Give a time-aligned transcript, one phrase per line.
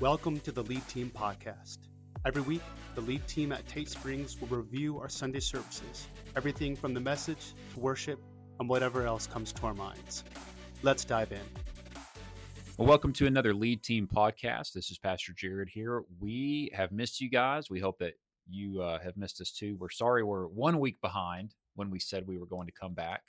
[0.00, 1.78] Welcome to the Lead Team Podcast.
[2.26, 2.60] Every week,
[2.94, 7.54] the Lead Team at Tate Springs will review our Sunday services, everything from the message
[7.72, 8.20] to worship
[8.60, 10.22] and whatever else comes to our minds.
[10.82, 11.40] Let's dive in.
[12.76, 14.74] Well, welcome to another Lead Team podcast.
[14.74, 16.02] This is Pastor Jared here.
[16.20, 17.70] We have missed you guys.
[17.70, 18.18] We hope that
[18.50, 19.78] you uh, have missed us too.
[19.80, 23.22] We're sorry we're one week behind when we said we were going to come back.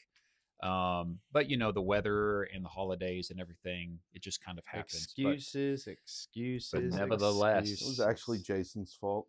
[0.64, 4.66] Um, but you know, the weather and the holidays and everything, it just kind of
[4.66, 5.14] happens.
[5.16, 6.72] But Excuses, excuses.
[6.94, 9.28] But nevertheless- It was actually Jason's fault.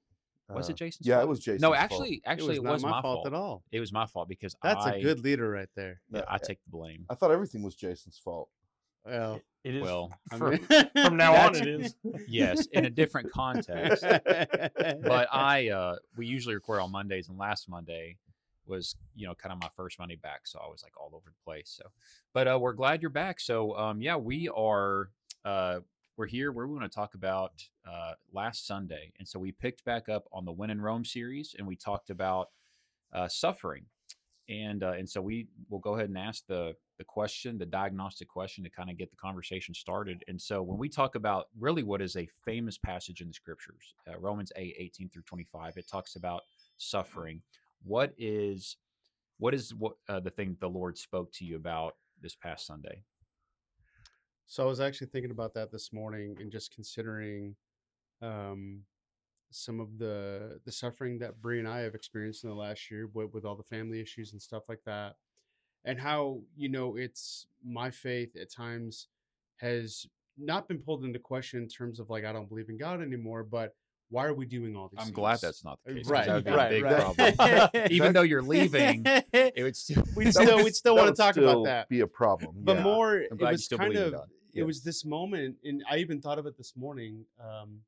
[0.48, 1.24] was Uh, it Jason's Yeah, fault?
[1.24, 1.78] it was Jason's No, fault.
[1.82, 3.27] actually, actually, it not was, my, fault.
[3.27, 3.62] at all.
[3.70, 6.01] It was my fault because That's I, a good leader right there.
[6.10, 7.04] Yeah, No, I take the blame.
[7.10, 8.48] I thought everything was Jason's fault.
[9.04, 11.54] Well, It is Well, from, from now on.
[11.56, 11.95] It is.
[12.29, 14.02] yes, in a different context.
[14.02, 18.16] but I uh we usually record on Mondays and last Monday
[18.68, 21.26] was you know kind of my first money back so I was like all over
[21.26, 21.88] the place so
[22.32, 25.10] but uh we're glad you're back so um yeah we are
[25.45, 25.80] uh
[26.16, 27.52] we're here we're going to talk about
[27.88, 31.54] uh last Sunday and so we picked back up on the When in Rome series
[31.59, 32.48] and we talked about
[33.12, 33.87] uh suffering
[34.48, 38.28] and uh, and so we will go ahead and ask the the question the diagnostic
[38.28, 41.82] question to kind of get the conversation started and so when we talk about really
[41.82, 45.88] what is a famous passage in the scriptures uh, romans 8 18 through 25 it
[45.88, 46.43] talks about
[46.78, 47.43] suffering
[47.84, 48.76] what is
[49.38, 53.02] what is what uh, the thing the lord spoke to you about this past sunday?
[54.46, 57.54] So I was actually thinking about that this morning and just considering
[58.23, 58.80] um,
[59.51, 63.09] some of the the suffering that Bree and I have experienced in the last year
[63.12, 65.16] with, with all the family issues and stuff like that,
[65.84, 69.09] and how you know it's my faith at times
[69.59, 70.06] has
[70.37, 73.44] not been pulled into question in terms of like I don't believe in God anymore,
[73.44, 73.75] but
[74.10, 75.00] why are we doing all these?
[75.06, 77.37] i'm glad that's not the case 'cause right, that would be right, a big right.
[77.37, 81.20] problem even though you're leaving it would still we'd still would- we'd still want to
[81.22, 81.88] talk still about that.
[81.88, 82.54] Be a problem.
[82.59, 82.82] but yeah.
[82.82, 85.56] more i'm it glad you was still kind believe of god it was this moment
[85.65, 87.81] and i even thought of it this morning um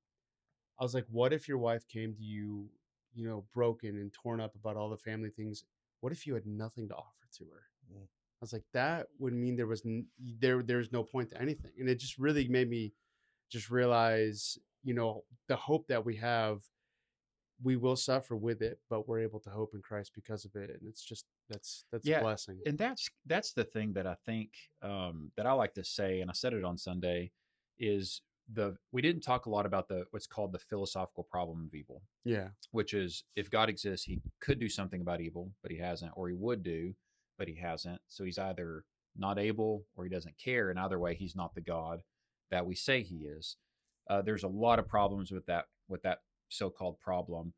[0.79, 2.69] i was like what if your wife came to you
[3.15, 5.65] you know broken and torn up about all the family things
[6.01, 7.63] what if you had nothing to offer to her
[7.93, 8.03] Mm.
[8.05, 10.07] i was like that would mean there was n-
[10.39, 12.93] there there's no point to anything and it just really made me
[13.51, 16.63] just realize you know the hope that we have
[17.63, 20.71] we will suffer with it but we're able to hope in christ because of it
[20.71, 24.17] and it's just that's that's Yeah, a blessing and that's that's the thing that I
[24.25, 24.51] think
[24.83, 27.33] um, that I like to say, and I said it on Sunday,
[27.79, 31.75] is the we didn't talk a lot about the what's called the philosophical problem of
[31.75, 35.79] evil, yeah which is if God exists, He could do something about evil, but He
[35.79, 36.95] hasn't, or He would do,
[37.39, 38.01] but He hasn't.
[38.09, 38.85] So He's either
[39.17, 40.71] not able or He doesn't care.
[40.71, 42.03] And either way, He's not the God
[42.51, 43.57] that we say He is.
[44.09, 46.19] Uh, there's a lot of problems with that with that
[46.49, 47.53] so-called problem.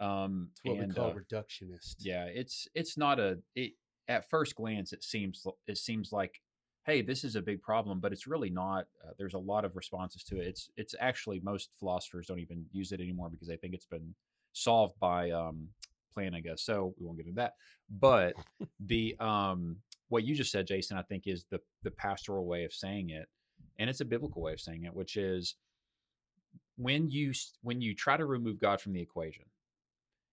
[0.00, 3.72] Um, it's what and, we call uh, reductionist yeah, it's it's not a it
[4.06, 6.40] at first glance it seems it seems like
[6.88, 8.86] hey, this is a big problem, but it's really not.
[9.06, 10.46] Uh, there's a lot of responses to it.
[10.46, 14.14] It's it's actually most philosophers don't even use it anymore because they think it's been
[14.54, 15.68] solved by um
[16.16, 16.58] Plantinga.
[16.58, 17.54] So we won't get into that.
[17.90, 18.34] But
[18.80, 19.76] the um
[20.08, 23.28] what you just said, Jason, I think is the the pastoral way of saying it,
[23.78, 25.56] and it's a biblical way of saying it, which is
[26.78, 29.44] when you when you try to remove God from the equation,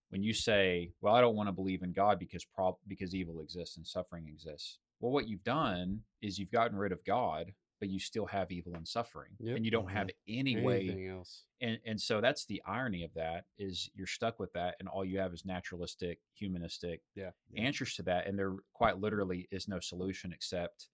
[0.10, 3.42] when you say, "Well, I don't want to believe in God because prob- because evil
[3.42, 7.90] exists and suffering exists," well, what you've done is you've gotten rid of God, but
[7.90, 9.58] you still have evil and suffering, Yep.
[9.58, 10.40] and you don't have mm-hmm.
[10.40, 11.08] any way.
[11.08, 14.88] else And and so that's the irony of that is you're stuck with that, and
[14.88, 17.02] all you have is naturalistic, humanistic.
[17.16, 17.32] Yeah.
[17.58, 20.90] answers to that, and there quite literally is no solution except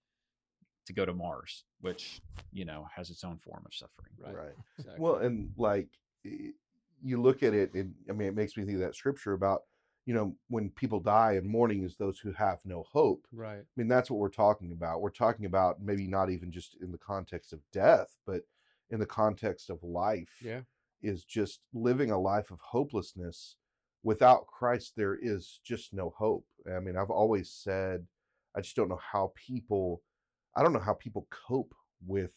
[0.85, 2.21] to go to Mars, which
[2.51, 4.13] you know has its own form of suffering.
[4.17, 4.53] right, Right.
[4.77, 5.01] exactly.
[5.01, 5.87] Well, and like
[7.03, 9.63] you look at it, and I mean, it makes me think of that scripture about
[10.05, 13.27] you know when people die and mourning is those who have no hope.
[13.31, 15.01] right I mean, that's what we're talking about.
[15.01, 18.41] We're talking about maybe not even just in the context of death, but
[18.89, 20.37] in the context of life.
[20.43, 20.61] yeah
[21.01, 23.55] Is just living a life of hopelessness.
[24.03, 26.45] Without Christ, there is just no hope.
[26.67, 28.05] I mean, I've always said,
[28.55, 30.01] I just don't know how people,
[30.55, 31.73] I don't know how people cope
[32.05, 32.31] with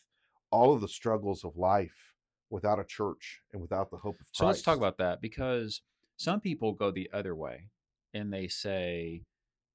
[0.51, 2.15] all of the struggles of life
[2.51, 4.37] without a church and without the hope of Christ.
[4.37, 5.83] So let's talk about that because
[6.17, 7.71] some people go the other way
[8.13, 9.23] and they say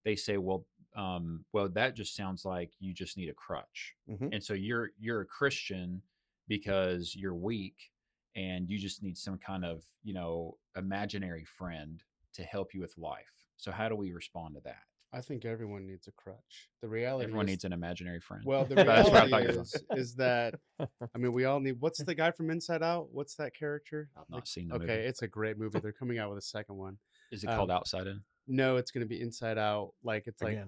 [0.06, 0.66] they say well
[0.96, 3.96] um well that just sounds like you just need a crutch.
[4.10, 4.30] Mhm.
[4.34, 6.02] And so you're you're a Christian
[6.48, 7.92] because you're weak
[8.36, 12.02] and you just need some kind of, you know, imaginary friend
[12.34, 13.48] to help you with life.
[13.58, 14.84] So how do we respond to that?
[15.12, 16.70] I think everyone needs a crutch.
[16.82, 18.44] The reality Everyone is, needs an imaginary friend.
[18.46, 21.60] well, the That's where reality thought you were is, is that I mean, we all
[21.60, 21.78] need.
[21.80, 23.08] What's the guy from Inside Out?
[23.12, 24.10] What's that character?
[24.16, 25.02] I've not Like, seen the Okay, movie.
[25.08, 25.80] it's a great movie.
[25.80, 26.98] They're coming out with a second one.
[27.32, 28.22] Is it called um, Outside In?
[28.48, 29.94] No, it's going to be Inside Out.
[30.04, 30.60] Like it's like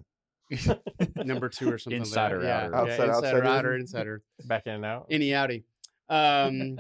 [1.15, 1.99] number two or something.
[1.99, 2.73] Inside like or that.
[2.73, 2.75] outer?
[2.75, 3.81] Yeah, Outside, yeah, insider, outside outer, in?
[3.81, 4.23] insider.
[4.45, 5.05] back in and out.
[5.11, 5.63] Any outie.
[6.09, 6.79] Um,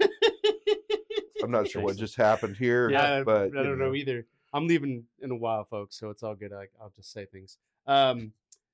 [1.42, 4.26] I'm not sure what just happened here, yeah, but I don't know either.
[4.56, 6.50] I'm leaving in a while, folks, so it's all good.
[6.54, 7.58] I, I'll just say things.
[7.86, 8.32] Um,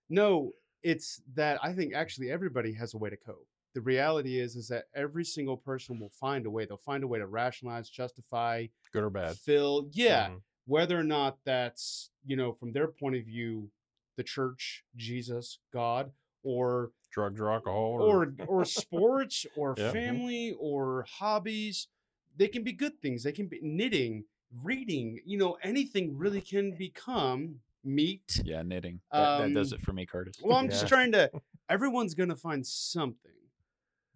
[0.09, 0.53] no,
[0.85, 3.49] it's that I think actually everybody has a way to cope.
[3.75, 6.67] The reality is, is that every single person will find a way.
[6.67, 9.37] They'll find a way to rationalize, justify, Good or bad.
[9.39, 9.89] fill.
[9.93, 10.43] Yeah, Mhm.
[10.67, 13.69] whether or not that's you know from their point of view,
[14.17, 16.13] the church, Jesus, God,
[16.45, 18.01] or Drugs or alcohol.
[18.01, 19.91] or or sports or Yeah.
[19.91, 21.89] family or hobbies
[22.37, 24.25] they can be good things they can be knitting
[24.63, 29.01] reading you know anything really can become meat Yeah, knitting.
[29.13, 30.37] That, that does Um, it for me, Curtis.
[30.43, 31.31] well i'm just trying to
[31.69, 33.33] everyone's going to find something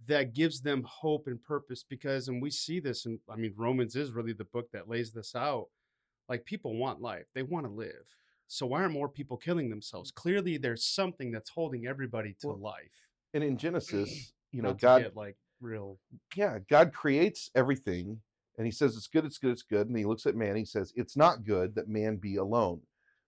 [0.07, 3.97] that gives them hope and purpose because and we see this and i mean romans
[3.97, 5.67] is really the book that lays this out
[6.29, 8.05] like people want life they want to live.
[8.49, 10.13] So why are more people killing themselves?
[10.13, 13.09] Clearly there's something that's holding everybody to Well, life.
[13.35, 15.99] and in Genesis, you know, Not to God, get, like real
[16.37, 18.21] yeah, God creates everything,
[18.57, 20.65] and He says it's good, it's good, it's good, and He looks at man, He
[20.65, 22.81] says it's not good that man be alone.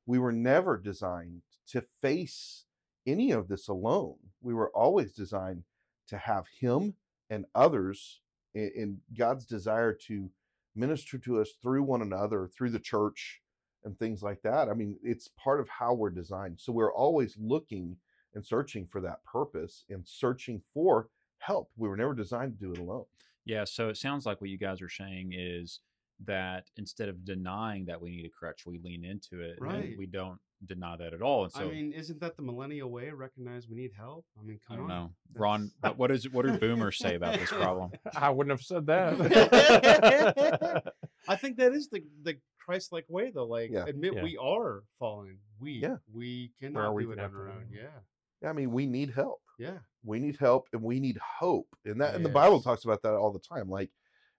[0.07, 2.65] We were never designed to face
[3.07, 4.17] any of this alone.
[4.41, 5.65] We were always designed
[6.09, 6.95] to have Him
[7.31, 8.21] and others
[8.55, 10.31] in, God's desire to
[10.75, 13.41] minister to us through one another, through the church,
[13.85, 14.69] and things like that.
[14.69, 16.59] I mean, it's part of how we're designed.
[16.61, 17.97] So we're always looking
[18.35, 21.09] and searching for that purpose and searching for
[21.39, 21.71] help.
[21.77, 23.05] We were never designed to do it alone.
[23.49, 25.81] Yeah, so it sounds like what you guys are saying is
[26.27, 29.57] that instead of denying that we need a crutch, we lean into it.
[29.61, 29.85] Right.
[29.87, 31.45] And we don't deny that at all.
[31.45, 33.09] And so I mean, isn't that the millennial way?
[33.11, 34.27] Recognize we need help.
[34.39, 35.03] I mean, I come don't on.
[35.05, 35.11] know.
[35.35, 37.93] Ron, what, what is what do boomers say about this problem?
[38.17, 40.93] I wouldn't have said that.
[41.29, 42.37] I think that is the the
[42.67, 43.47] Christ-like way, though.
[43.47, 43.87] Like, Yeah.
[43.87, 44.23] admit Yeah.
[44.25, 45.39] we are falling.
[45.59, 45.97] We Yeah.
[46.13, 47.67] we We're cannot weak do it on our to- own.
[47.73, 49.41] Yeah, I mean, we need help.
[49.59, 49.79] Yeah.
[50.05, 51.69] We need help and we need hope.
[51.85, 53.69] And that and the Bible talks about that all the time.
[53.69, 53.91] Like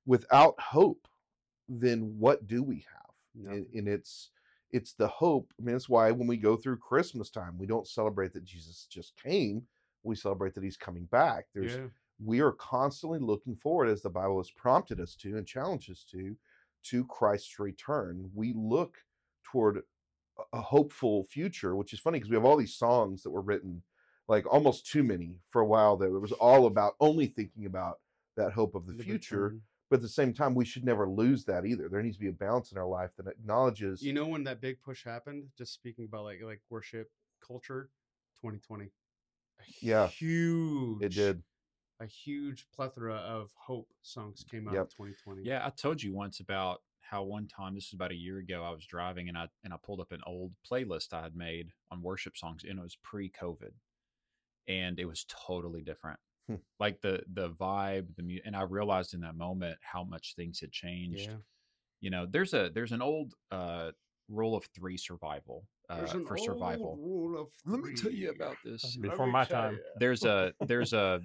[0.06, 1.08] without hope,
[1.68, 3.52] then what do we have?
[3.52, 4.32] And, and it's
[4.72, 5.52] it's the hope.
[5.60, 8.88] I mean, that's why when we go through Christmas time, we don't celebrate that Jesus
[8.90, 9.64] just came.
[10.04, 11.48] We celebrate that he's coming back.
[11.54, 11.88] There's yeah.
[12.24, 16.04] we are constantly looking forward as the bible has prompted us to and challenged us
[16.12, 16.36] to
[16.84, 18.98] to christ's return we look
[19.44, 19.82] toward
[20.54, 23.82] a hopeful future which is funny because we have all these songs that were written
[24.30, 28.00] like almost too many for a while there it was all about only thinking about
[28.38, 29.58] that hope of the, The future
[29.90, 32.30] but at the same time we should never lose that either there needs to be
[32.30, 35.50] a balance in our life that acknowledges You know when that big push happened?
[35.58, 37.10] Just speaking about like like worship
[37.46, 37.90] culture,
[38.42, 38.92] 2020.
[39.82, 40.08] Yeah.
[40.08, 41.02] huge.
[41.04, 41.44] it did
[42.00, 44.82] a huge plethora of hope songs came out Yep.
[44.84, 45.44] in 2020.
[45.44, 48.64] Yeah, I told you once about how one time this was about a year ago.
[48.64, 51.74] I was driving and I and I pulled up an old playlist I had made
[51.92, 53.72] on worship songs, and it was pre-COVID,
[54.68, 56.20] and it was totally different.
[56.48, 56.56] Hmm.
[56.80, 60.60] Like the the vibe, the mu- and I realized in that moment how much things
[60.60, 61.30] had changed.
[61.30, 61.38] Yeah.
[62.02, 63.92] You know, there's a there's an old uh,
[64.30, 66.98] rule of three survival uh, There's an for old survival.
[67.02, 68.96] rule of Let me tell you about this.
[68.98, 69.74] Before my time.
[69.74, 69.80] ya.
[70.00, 71.22] there's a there's a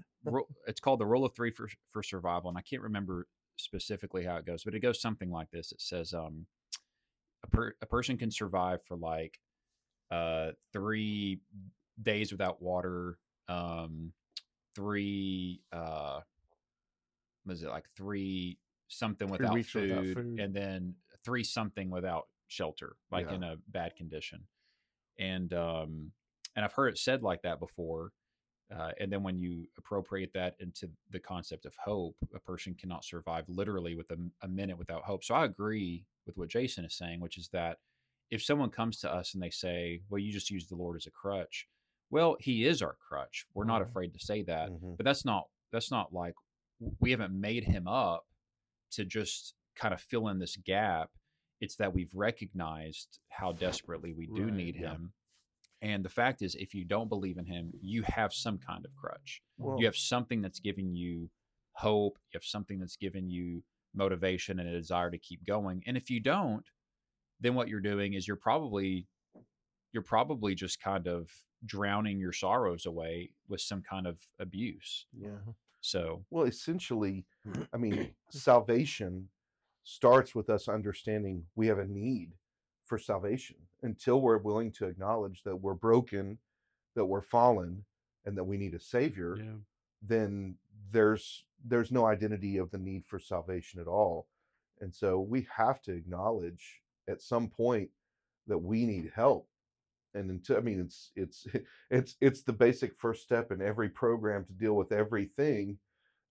[0.67, 3.27] it's called the rule of three for for survival and i can't remember
[3.59, 6.47] specifically how it goes but it goes something like this it says um
[7.45, 9.39] a, per, a person can survive for like
[10.11, 11.41] uh three
[12.03, 13.19] days without water
[13.49, 14.13] um
[14.75, 16.21] three uh
[17.45, 20.41] what is it like three something Three without food, without food.
[20.41, 23.35] and then three something without shelter like Yeah.
[23.37, 24.47] in a bad condition
[25.19, 26.13] and um
[26.57, 28.13] and i've heard it said like that before
[28.75, 33.05] uh, and then when you appropriate that into the concept of hope a person cannot
[33.05, 36.95] survive literally with a, a minute without hope so i agree with what jason is
[36.95, 37.79] saying which is that
[38.31, 41.07] if someone comes to us and they say well you just use the lord as
[41.07, 41.67] a crutch
[42.15, 43.89] well he is our crutch we're not Mhm.
[43.89, 44.97] afraid to say that Mhm.
[44.97, 46.35] but that's not that's not like
[47.01, 48.25] we haven't made him up
[48.93, 51.11] to just kind of fill in this gap
[51.61, 54.93] it's that we've recognized how desperately we do Right, need yeah.
[54.93, 55.13] him
[55.83, 58.95] and the fact is if you don't believe in him you have some kind of
[58.95, 61.31] crutch Well, you have something that's giving you
[61.73, 65.97] hope you have something that's giving you motivation and a desire to keep going and
[65.97, 66.67] if you don't
[67.41, 69.09] then what you're doing is you're probably
[69.93, 71.31] you're probably just kind of
[71.67, 75.31] drowning your sorrows away with some kind of abuse yeah
[75.85, 77.27] so Well, essentially,
[77.75, 79.29] I mean, salvation
[79.85, 82.33] starts with us understanding we have a need
[82.87, 86.39] for salvation until we're willing to acknowledge that we're broken,
[86.95, 87.85] that we're fallen,
[88.25, 89.37] and that we need a savior.
[89.37, 89.59] Yeah.
[90.01, 90.57] Then
[90.91, 94.27] there's there's no identity of the need for salvation at all,
[94.81, 97.91] and so we have to acknowledge at some point
[98.47, 99.49] that we need help.
[100.15, 101.47] And until I mean, it's it's
[101.91, 105.79] it's it's the basic first step in every program to deal with everything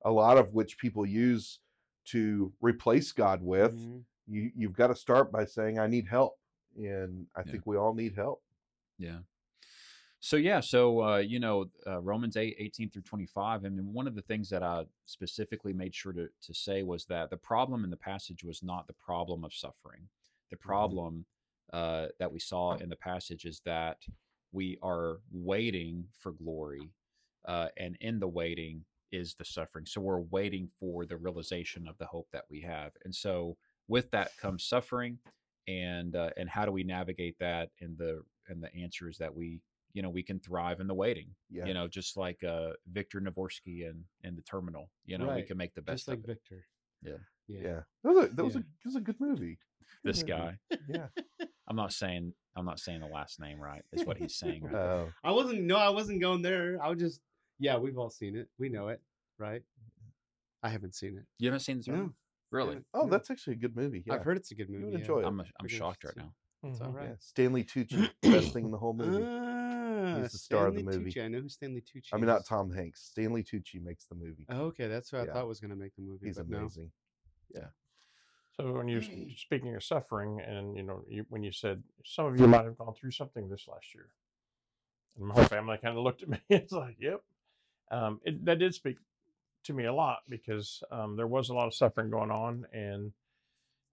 [0.06, 1.60] a lot of which people use
[2.06, 3.74] to replace God with.
[3.74, 4.04] Mhm.
[4.28, 6.38] You you've got to start by saying I need help,
[6.75, 7.52] and I Yeah.
[7.52, 8.42] think we all need help.
[8.98, 9.20] Yeah.
[10.20, 13.66] So yeah, so uh, you know, uh, Romans 8, 18 through 25.
[13.66, 17.06] I mean, one of the things that I specifically made sure to, to say was
[17.06, 20.08] that the problem in the passage was not the problem of suffering.
[20.50, 21.25] The problem
[21.74, 23.98] uh, that we saw in the passage is that
[24.53, 26.92] we are waiting for glory,
[27.46, 29.86] uh, and in the waiting is the suffering.
[29.86, 34.12] So we're waiting for the realization of the hope that we have, and so with
[34.12, 35.18] that comes suffering,
[35.68, 37.70] and uh, and how do we navigate that?
[37.82, 39.60] And the and the answer is that we
[39.94, 41.30] you know we can thrive in the waiting.
[41.50, 41.65] Yeah.
[41.65, 44.89] You know, just like uh, Victor Navorski and in the terminal.
[45.06, 46.27] You know, we can make the best Just like of it.
[46.27, 46.65] Victor.
[47.01, 47.18] Yeah.
[47.48, 47.60] Yeah.
[47.62, 48.62] Yeah, that was a, that was, Yeah.
[48.62, 49.60] a, that was a good movie.
[50.04, 50.58] Good This guy.
[50.88, 51.08] Yeah.
[51.68, 53.84] I'm not saying I'm not saying the last name right.
[53.92, 54.63] Is what he's saying.
[54.63, 54.75] Right?
[54.75, 55.62] Oh, I wasn't.
[55.63, 56.78] No, I wasn't going there.
[56.82, 57.22] I was just.
[57.60, 58.50] Yeah, we've all seen it.
[58.58, 59.02] We know it,
[59.38, 59.62] right?
[60.62, 61.24] I haven't seen it.
[61.40, 62.08] You haven't seen the terminal?
[62.08, 62.13] No,
[62.52, 62.70] Really?
[62.70, 62.86] haven't.
[62.94, 64.04] oh, that's actually a good movie.
[64.06, 64.16] Yeah.
[64.16, 64.86] I've heard it's a good movie.
[64.86, 65.00] would yeah.
[65.00, 65.25] enjoy it.
[65.25, 66.34] I'm I'm shocked right now.
[66.63, 67.04] It's all Mhm.
[67.04, 69.24] Yeah, Stanley Tucci, best thing in the whole movie.
[69.24, 71.12] Ah, He's the star of the movie.
[71.12, 71.24] Tucci.
[71.24, 72.10] I know who Stanley Tucci.
[72.13, 72.46] I mean, not.
[72.46, 73.02] Tom Hanks.
[73.02, 74.46] Stanley Tucci makes the movie.
[74.50, 76.28] Oh, okay, that's what I thought was going to make the movie.
[76.28, 76.60] He's but no.
[76.60, 76.92] amazing.
[78.58, 79.02] So when you're
[79.36, 82.78] speaking of suffering, and you know, you, when you said some of you might have
[82.78, 84.10] gone through something this last year,
[85.18, 86.40] and my whole family kind of looked at me.
[86.50, 87.22] And it's like, yep,
[87.92, 88.98] um, it, that did speak
[89.66, 93.12] to me a lot because um, there was a lot of suffering going on, and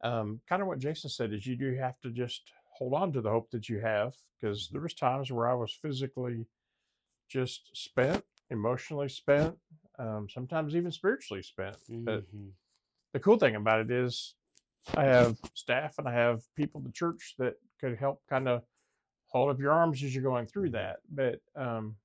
[0.02, 3.20] um, kind of what Jason said is you do have to just hold on to
[3.20, 6.46] the hope that you have because there was times where I was physically
[7.28, 9.56] just spent, emotionally spent,
[9.98, 12.52] um, sometimes even spiritually spent, but Mhm.
[13.12, 14.34] the cool thing about it is
[14.96, 18.62] I have staff and I have people at the church that could help kind of
[19.28, 20.96] hold up your arms as you're going through that.
[21.10, 21.96] But um,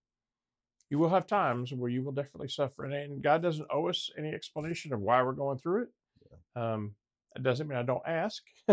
[0.90, 4.10] you will have times where you will definitely suffer, and, and God doesn't owe us
[4.18, 5.90] any explanation of why we're going through it.
[6.60, 6.96] Um,
[7.36, 8.44] it doesn't mean I don't ask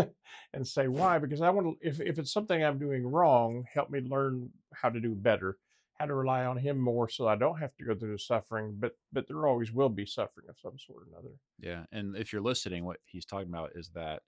[0.53, 1.87] and say why, because I want to.
[1.87, 5.57] If if it's something I'm doing wrong, help me learn how to do better,
[6.03, 8.75] how to rely on Him more, so I don't have to go through the suffering.
[8.77, 11.33] But but there always will be suffering of some sort or another.
[11.59, 14.21] Yeah, and if you're listening, what he's talking about is that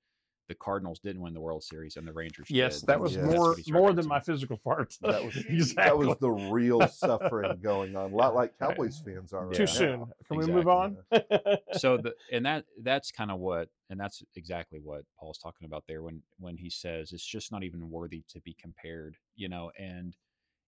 [0.47, 2.47] the Cardinals didn't win the World Series and the Rangers.
[2.51, 2.87] Yes, did.
[2.87, 3.23] that was Yeah.
[3.25, 4.09] More more than referencing.
[4.09, 4.95] my physical part.
[5.01, 5.73] That was exactly.
[5.85, 8.11] that was the real suffering going on.
[8.11, 8.69] A lot like Right.
[8.69, 9.49] Cowboys fans are.
[9.51, 9.99] too right soon.
[10.01, 10.09] now.
[10.27, 10.97] Can we move on?
[11.73, 15.83] so the and that that's kind of what and that's exactly what paul's talking about
[15.87, 19.71] there when when he says it's just not even worthy to be compared you know
[19.79, 20.15] and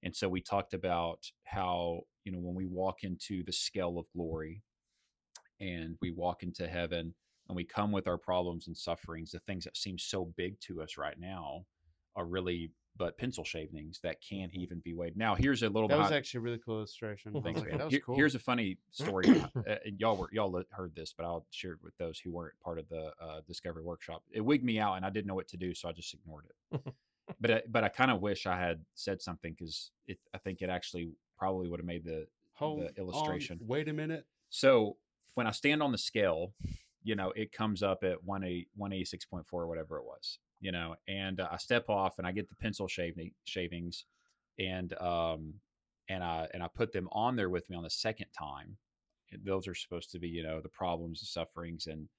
[0.03, 4.05] and so we talked about how you know when we walk into the scale of
[4.15, 4.61] glory
[5.59, 7.13] and we walk into heaven
[7.47, 10.81] and we come with our problems and sufferings the things that seem so big to
[10.81, 11.65] us right now
[12.15, 15.99] are really but pencil shavings that can't even be weighed now here's a little That
[15.99, 17.39] was actually a really cool illustration.
[17.43, 17.77] Thanks, man.
[17.77, 18.15] That was Here- cool.
[18.15, 19.29] Here's a funny story.
[19.55, 22.59] uh, and y'all were y'all heard this, but I'll share it with those who weren't
[22.59, 24.23] part of the uh, Discovery Workshop.
[24.31, 26.45] It wigged me out, and I didn't know what to do, so I just ignored
[26.73, 26.81] it.
[27.39, 30.19] but I, but I kind of wish I had said something because it.
[30.34, 33.60] I think it actually probably would have made the Hold the on, illustration.
[33.62, 34.25] wait a minute.
[34.50, 34.98] So
[35.36, 36.53] when I stand on the scale,
[37.03, 41.48] you know, it comes up at 186.4 or whatever it was, you know, and uh,
[41.51, 44.05] I step off and I get the pencil shaving shavings
[44.57, 45.53] and, um,
[46.10, 48.77] and I, and I put them on there with me on the second time.
[49.43, 52.10] Those are supposed to be, you know, the problems and sufferings and,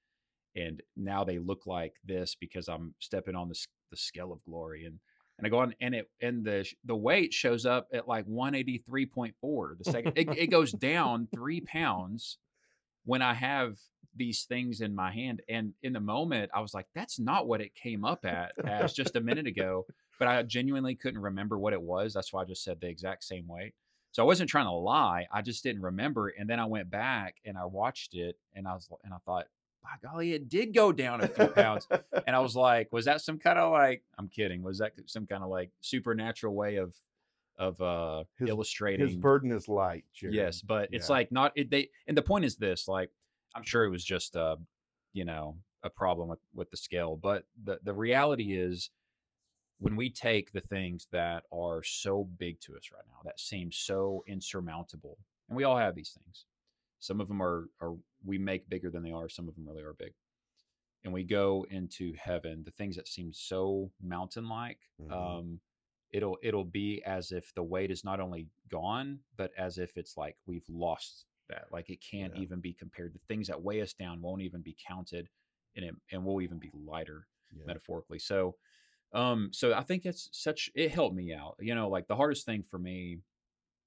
[0.55, 4.85] and now they look like this because I'm stepping on the, the scale of glory
[4.85, 4.99] and,
[5.39, 9.79] and I go on and it and the the weight shows up at like 183.4
[9.79, 12.39] the second it, it goes down three pounds
[13.05, 13.79] when I have
[14.17, 17.61] these things in my hand and in the moment I was like that's not what
[17.61, 19.87] it came up at as just a minute ago
[20.19, 23.23] but I genuinely couldn't remember what it was that's why I just said the exact
[23.23, 23.75] same weight.
[24.11, 27.37] So I wasn't trying to lie I just didn't remember and then I went back
[27.45, 29.47] and I watched it and I was and I thought
[29.89, 31.89] by golly it did go down a few pounds
[32.27, 34.03] and I was like, was that some kind of like?
[34.19, 34.63] I'm kidding.
[34.63, 36.95] Was that some kind of like supernatural way of
[37.57, 39.07] of uh His- illustrating?
[39.07, 40.05] His burden is light.
[40.15, 40.35] Jared.
[40.35, 41.15] yes, but it's Yeah.
[41.15, 41.89] like not it, they.
[42.07, 43.11] And the point is this: like,
[43.55, 44.57] I'm sure it was just uh,
[45.15, 48.91] you know, a problem with with the scale, but the the reality is.
[49.81, 53.71] When we take the things that are so big to us right now, that seem
[53.71, 55.19] so insurmountable,
[55.49, 56.47] and we all have these things.
[57.01, 59.29] Some of them are are we make bigger than they are.
[59.29, 60.15] Some of them really are big
[61.05, 65.13] and we go into heaven, the things that seem so mountain like, Mhm.
[65.13, 65.61] um,
[66.11, 70.17] it'll it'll be as if the weight is not only gone, but as if it's
[70.17, 71.67] like we've lost that.
[71.71, 72.41] Like it can't Yeah.
[72.41, 73.15] even be compared.
[73.15, 75.29] The things that weigh us down won't even be counted,
[75.77, 77.27] and it, and we'll even be lighter
[77.57, 77.65] Yeah.
[77.67, 78.19] metaphorically.
[78.19, 78.57] So,
[79.13, 81.57] um, so I think it's such it helped me out.
[81.61, 83.21] You know, like the hardest thing for me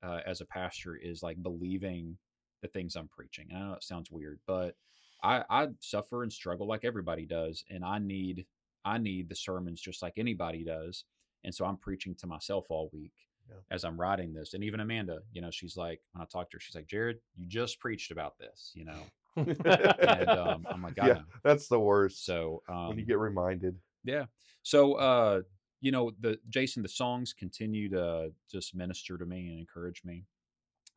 [0.03, 2.17] uh, as a pastor is like believing
[2.61, 3.47] the things I'm preaching.
[3.49, 4.75] And I know it sounds weird, but
[5.23, 8.45] I, I suffer and struggle like everybody does, and I need
[8.83, 11.03] I need the sermons just like anybody does.
[11.43, 13.13] And so I'm preaching to myself all week
[13.49, 13.57] Yeah.
[13.69, 14.53] as I'm writing this.
[14.55, 17.19] And even Amanda, you know, she's like, when I talked to her, she's like, Jared,
[17.37, 19.03] you just preached about this, you know.
[19.35, 22.25] And um, I'm like, yeah, that's the worst.
[22.25, 23.75] So um, when you get reminded.
[24.03, 24.25] yeah.
[24.63, 25.41] So uh,
[25.79, 30.25] you know, the Jason, the songs continue to just minister to me and encourage me.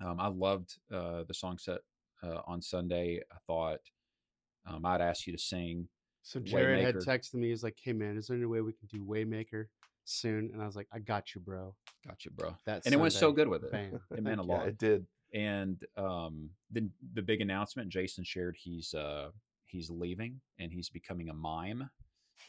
[0.04, 1.78] Um, I loved uh, the song set
[2.23, 3.20] uh, on Sunday.
[3.32, 3.80] I thought
[4.66, 5.88] um, I'd ask you to sing.
[6.23, 7.49] So Jared had texted me.
[7.50, 9.66] He's like, "Hey man, is there any way we can do Waymaker
[10.04, 11.75] soon?" And I was like, "I got you, bro."
[12.06, 12.54] Got you, bro.
[12.66, 13.73] That And it went so good with it.
[13.73, 14.00] bam.
[14.16, 14.68] It meant a Yeah, lot.
[14.68, 15.06] it did.
[15.32, 19.30] And um, then the big announcement, Jason shared he's uh,
[19.66, 21.88] he's leaving and he's becoming a mime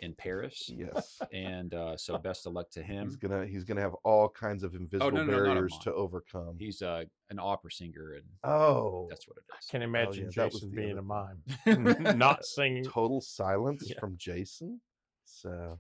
[0.01, 0.69] in Paris.
[0.73, 1.19] Yes.
[1.33, 3.05] And uh, so best of luck to him.
[3.07, 5.81] He's gonna he's gonna have all kinds of invisible no, no, not a barriers mime.
[5.83, 6.55] to overcome.
[6.59, 9.67] He's uh, an opera singer, and oh, that's what it is.
[9.69, 12.83] Can imagine yeah, that was Jason the being other a mime, not singing.
[12.83, 13.99] total silence Yeah.
[13.99, 14.79] from Jason.
[15.23, 15.79] So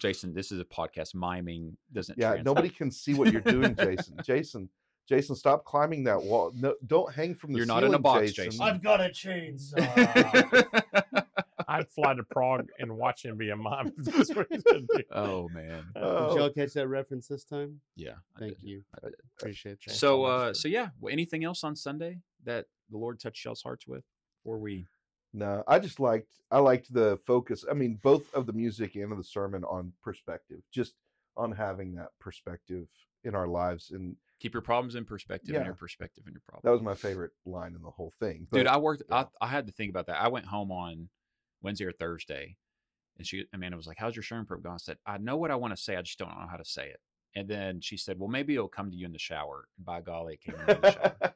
[0.00, 1.14] Jason, this is a podcast.
[1.14, 2.18] Miming doesn't.
[2.18, 2.44] yeah, translate.
[2.46, 4.16] nobody can see what you're doing, Jason.
[4.24, 4.68] Jason,
[5.08, 6.52] Jason, stop climbing that wall.
[6.54, 8.44] No, don't hang from the You're not in a ceiling, box, Jason.
[8.52, 8.62] Jason.
[8.64, 11.25] I've got a chainsaw.
[11.68, 13.92] I'd fly to Prague and watch him be a mime.
[13.98, 15.02] if That's what he's gonna do.
[15.12, 16.28] oh man, Oh.
[16.28, 17.80] Did y'all catch that reference this time?
[17.96, 18.14] yeah.
[18.36, 18.68] I Thank did.
[18.68, 18.82] you.
[19.02, 19.14] I did.
[19.40, 19.94] Appreciate that.
[19.94, 20.88] So, uh, so yeah.
[21.00, 24.04] Well, anything else on Sunday that the Lord touched y'all's hearts with,
[24.42, 24.86] before we?
[25.34, 27.64] No, I just liked I liked the focus.
[27.70, 30.94] I mean, both of the music and of the sermon on perspective, just
[31.36, 32.86] on having that perspective
[33.24, 36.60] in our lives, and Keep your problems in perspective and your perspective in your problem.
[36.64, 38.46] that was my favorite line in the whole thing.
[38.52, 39.02] Dude, I worked.
[39.08, 39.24] yeah.
[39.40, 40.20] I, I had to think about that.
[40.20, 41.08] I went home on
[41.66, 42.56] Wednesday or Thursday,
[43.18, 45.50] and she Amanda was like, "How's your sermon prep going?" I said, "I know what
[45.50, 45.96] I want to say.
[45.96, 47.00] I just don't know how to say it."
[47.34, 50.00] And then she said, "Well, maybe it'll come to you in the shower." And by
[50.00, 51.34] golly, it came to me in the shower.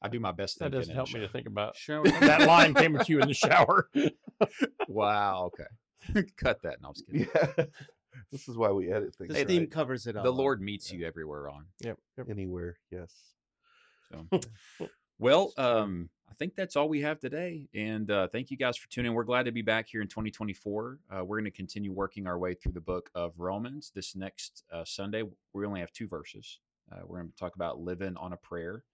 [0.00, 0.60] I do my best.
[0.60, 1.76] That doesn't help me to think about.
[1.76, 2.04] Shower.
[2.20, 3.90] That line came to you in the shower.
[4.88, 5.50] Wow.
[5.50, 6.24] Okay.
[6.36, 6.80] Cut that.
[6.80, 7.28] No, I was kidding.
[7.34, 7.64] yeah,
[8.32, 9.32] this is why we edit things.
[9.32, 9.70] The Hey, theme right?
[9.70, 10.22] covers it all.
[10.24, 10.32] The.
[10.32, 11.66] Lord meets you everywhere on.
[11.80, 11.98] Yep.
[12.16, 12.26] yep.
[12.30, 12.78] anywhere.
[12.90, 13.12] Yes.
[14.10, 14.40] So,
[15.18, 17.68] well, um, I think that's all we have today.
[17.74, 19.14] And uh, thank you guys for tuning in.
[19.14, 20.98] We're glad to be back here in 2024.
[21.10, 23.90] Uh, we're going to continue working our way through the book of Romans.
[23.94, 26.60] This next uh, Sunday, we only have two verses.
[26.92, 28.84] Uh, we're going to talk about living on a prayer,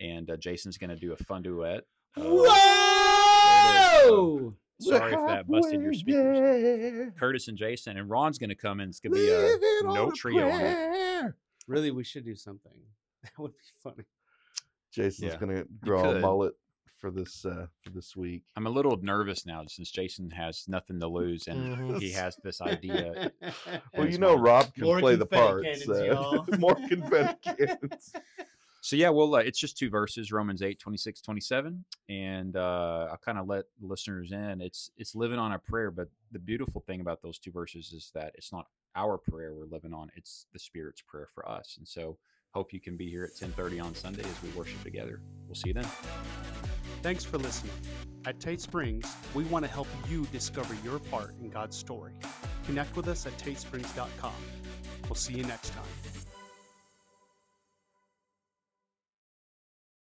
[0.00, 1.84] and uh, Jason's going to do a fun duet.
[2.16, 4.54] Uh, Whoa!
[4.80, 6.38] Sorry if that busted your speakers.
[6.38, 7.12] speakers.
[7.18, 8.88] Curtis and Jason, and Ron's going to come in.
[8.88, 11.32] It's going to be a no trio.
[11.68, 12.72] Really, we should do something.
[13.22, 14.02] That would be funny.
[14.92, 16.20] Jason's Yeah, gonna grow a could.
[16.22, 16.54] mullet
[16.98, 18.42] for this uh for this week.
[18.56, 22.60] I'm a little nervous now since Jason has nothing to lose and he has this
[22.60, 23.30] idea.
[23.96, 24.38] Well, you know, well.
[24.38, 25.84] Rob can More play the confetti parts.
[25.86, 26.46] cannons, y'all.
[26.58, 28.12] more confetti cannons.
[28.84, 31.84] So yeah, well, uh, it's just two verses, Romans 8, 26, 27.
[32.08, 34.60] And uh, I'll kind of let listeners in.
[34.60, 38.10] It's it's living on a prayer, but the beautiful thing about those two verses is
[38.14, 41.76] that it's not our prayer we're living on, it's the Spirit's prayer for us.
[41.78, 42.18] And so
[42.54, 45.20] hope you can be here at 1030 on Sunday as we worship together.
[45.46, 45.86] We'll see you then.
[47.02, 47.72] Thanks for listening.
[48.24, 52.12] At Tate Springs, we want to help you discover your part in God's story.
[52.66, 54.32] Connect with us at tatesprings.com.
[55.04, 56.31] We'll see you next time.